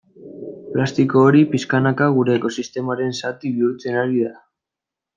[0.75, 4.39] Plastiko hori pixkanaka gure ekosistemaren zati bihurtzen ari da.